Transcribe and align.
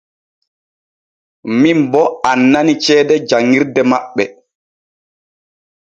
Min 1.59 1.77
bo 1.91 2.03
annani 2.31 2.73
ceede 2.83 3.15
jan 3.27 3.43
ŋirde 3.51 3.81
maɓɓe. 3.91 4.23